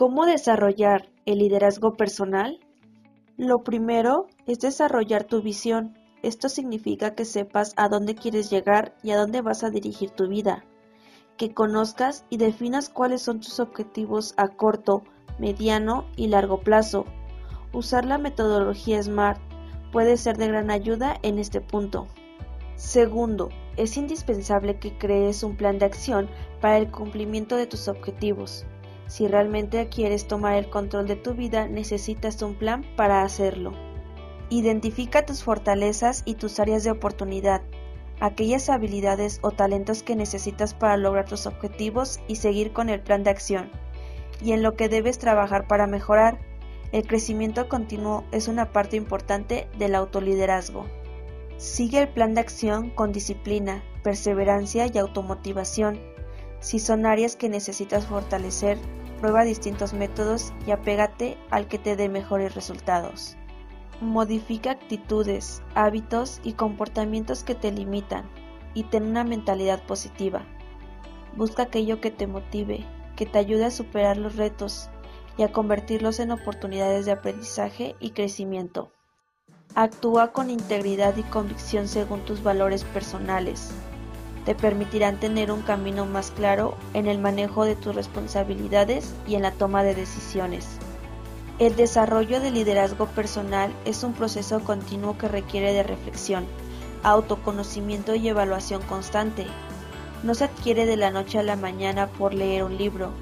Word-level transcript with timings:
¿Cómo 0.00 0.24
desarrollar 0.24 1.10
el 1.26 1.40
liderazgo 1.40 1.92
personal? 1.92 2.58
Lo 3.36 3.62
primero 3.64 4.28
es 4.46 4.58
desarrollar 4.60 5.24
tu 5.24 5.42
visión. 5.42 5.98
Esto 6.22 6.48
significa 6.48 7.14
que 7.14 7.26
sepas 7.26 7.74
a 7.76 7.90
dónde 7.90 8.14
quieres 8.14 8.48
llegar 8.48 8.96
y 9.02 9.10
a 9.10 9.18
dónde 9.18 9.42
vas 9.42 9.62
a 9.62 9.68
dirigir 9.68 10.08
tu 10.08 10.26
vida. 10.26 10.64
Que 11.36 11.52
conozcas 11.52 12.24
y 12.30 12.38
definas 12.38 12.88
cuáles 12.88 13.20
son 13.20 13.40
tus 13.40 13.60
objetivos 13.60 14.32
a 14.38 14.48
corto, 14.48 15.02
mediano 15.38 16.06
y 16.16 16.28
largo 16.28 16.60
plazo. 16.60 17.04
Usar 17.74 18.06
la 18.06 18.16
metodología 18.16 19.02
SMART 19.02 19.38
puede 19.92 20.16
ser 20.16 20.38
de 20.38 20.48
gran 20.48 20.70
ayuda 20.70 21.18
en 21.20 21.38
este 21.38 21.60
punto. 21.60 22.06
Segundo, 22.74 23.50
es 23.76 23.98
indispensable 23.98 24.78
que 24.78 24.96
crees 24.96 25.42
un 25.42 25.58
plan 25.58 25.78
de 25.78 25.84
acción 25.84 26.30
para 26.62 26.78
el 26.78 26.90
cumplimiento 26.90 27.56
de 27.56 27.66
tus 27.66 27.86
objetivos. 27.86 28.64
Si 29.10 29.26
realmente 29.26 29.88
quieres 29.88 30.28
tomar 30.28 30.54
el 30.54 30.70
control 30.70 31.08
de 31.08 31.16
tu 31.16 31.34
vida, 31.34 31.66
necesitas 31.66 32.40
un 32.42 32.54
plan 32.54 32.84
para 32.94 33.22
hacerlo. 33.22 33.72
Identifica 34.50 35.26
tus 35.26 35.42
fortalezas 35.42 36.22
y 36.26 36.34
tus 36.34 36.60
áreas 36.60 36.84
de 36.84 36.92
oportunidad, 36.92 37.60
aquellas 38.20 38.68
habilidades 38.68 39.40
o 39.42 39.50
talentos 39.50 40.04
que 40.04 40.14
necesitas 40.14 40.74
para 40.74 40.96
lograr 40.96 41.24
tus 41.24 41.46
objetivos 41.46 42.20
y 42.28 42.36
seguir 42.36 42.72
con 42.72 42.88
el 42.88 43.00
plan 43.00 43.24
de 43.24 43.30
acción, 43.30 43.72
y 44.40 44.52
en 44.52 44.62
lo 44.62 44.76
que 44.76 44.88
debes 44.88 45.18
trabajar 45.18 45.66
para 45.66 45.88
mejorar. 45.88 46.38
El 46.92 47.04
crecimiento 47.04 47.68
continuo 47.68 48.22
es 48.30 48.46
una 48.46 48.70
parte 48.70 48.96
importante 48.96 49.66
del 49.76 49.96
autoliderazgo. 49.96 50.86
Sigue 51.56 51.98
el 51.98 52.08
plan 52.10 52.34
de 52.34 52.42
acción 52.42 52.90
con 52.90 53.10
disciplina, 53.10 53.82
perseverancia 54.04 54.86
y 54.86 54.96
automotivación. 54.98 55.98
Si 56.60 56.78
son 56.78 57.06
áreas 57.06 57.34
que 57.34 57.48
necesitas 57.48 58.06
fortalecer, 58.06 58.78
prueba 59.20 59.44
distintos 59.44 59.92
métodos 59.92 60.52
y 60.66 60.70
apégate 60.70 61.36
al 61.50 61.68
que 61.68 61.78
te 61.78 61.94
dé 61.94 62.08
mejores 62.08 62.54
resultados. 62.54 63.36
Modifica 64.00 64.72
actitudes, 64.72 65.62
hábitos 65.74 66.40
y 66.42 66.54
comportamientos 66.54 67.44
que 67.44 67.54
te 67.54 67.70
limitan 67.70 68.28
y 68.72 68.84
ten 68.84 69.04
una 69.04 69.24
mentalidad 69.24 69.82
positiva. 69.82 70.42
Busca 71.36 71.64
aquello 71.64 72.00
que 72.00 72.10
te 72.10 72.26
motive, 72.26 72.84
que 73.14 73.26
te 73.26 73.38
ayude 73.38 73.66
a 73.66 73.70
superar 73.70 74.16
los 74.16 74.36
retos 74.36 74.88
y 75.36 75.42
a 75.42 75.52
convertirlos 75.52 76.18
en 76.18 76.30
oportunidades 76.30 77.04
de 77.06 77.12
aprendizaje 77.12 77.94
y 78.00 78.10
crecimiento. 78.10 78.90
Actúa 79.74 80.32
con 80.32 80.50
integridad 80.50 81.16
y 81.16 81.22
convicción 81.24 81.86
según 81.86 82.24
tus 82.24 82.42
valores 82.42 82.84
personales. 82.84 83.70
Te 84.50 84.56
permitirán 84.56 85.20
tener 85.20 85.52
un 85.52 85.62
camino 85.62 86.06
más 86.06 86.32
claro 86.32 86.74
en 86.92 87.06
el 87.06 87.18
manejo 87.20 87.64
de 87.64 87.76
tus 87.76 87.94
responsabilidades 87.94 89.14
y 89.24 89.36
en 89.36 89.42
la 89.42 89.52
toma 89.52 89.84
de 89.84 89.94
decisiones. 89.94 90.66
El 91.60 91.76
desarrollo 91.76 92.40
del 92.40 92.54
liderazgo 92.54 93.06
personal 93.06 93.72
es 93.84 94.02
un 94.02 94.12
proceso 94.12 94.58
continuo 94.58 95.16
que 95.16 95.28
requiere 95.28 95.72
de 95.72 95.84
reflexión, 95.84 96.46
autoconocimiento 97.04 98.16
y 98.16 98.26
evaluación 98.26 98.82
constante. 98.82 99.46
No 100.24 100.34
se 100.34 100.46
adquiere 100.46 100.84
de 100.84 100.96
la 100.96 101.12
noche 101.12 101.38
a 101.38 101.44
la 101.44 101.54
mañana 101.54 102.08
por 102.08 102.34
leer 102.34 102.64
un 102.64 102.76
libro, 102.76 103.12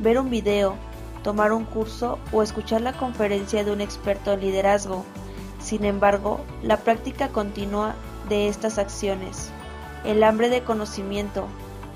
ver 0.00 0.18
un 0.18 0.28
video, 0.28 0.74
tomar 1.22 1.54
un 1.54 1.64
curso 1.64 2.18
o 2.30 2.42
escuchar 2.42 2.82
la 2.82 2.92
conferencia 2.92 3.64
de 3.64 3.72
un 3.72 3.80
experto 3.80 4.34
en 4.34 4.40
liderazgo. 4.40 5.02
Sin 5.60 5.86
embargo, 5.86 6.40
la 6.62 6.76
práctica 6.76 7.28
continua 7.28 7.94
de 8.28 8.48
estas 8.48 8.76
acciones, 8.76 9.50
el 10.04 10.22
hambre 10.22 10.48
de 10.48 10.62
conocimiento, 10.62 11.46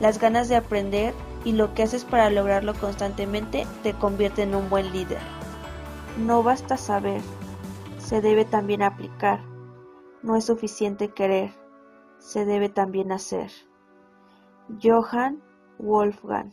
las 0.00 0.18
ganas 0.18 0.48
de 0.48 0.56
aprender 0.56 1.14
y 1.44 1.52
lo 1.52 1.74
que 1.74 1.82
haces 1.82 2.04
para 2.04 2.30
lograrlo 2.30 2.74
constantemente 2.74 3.66
te 3.82 3.94
convierte 3.94 4.42
en 4.42 4.54
un 4.54 4.68
buen 4.70 4.92
líder. 4.92 5.20
No 6.18 6.42
basta 6.42 6.76
saber, 6.76 7.20
se 7.98 8.20
debe 8.20 8.44
también 8.44 8.82
aplicar. 8.82 9.40
No 10.22 10.36
es 10.36 10.44
suficiente 10.44 11.08
querer, 11.10 11.52
se 12.18 12.44
debe 12.44 12.68
también 12.68 13.12
hacer. 13.12 13.50
Johann 14.82 15.42
Wolfgang 15.78 16.52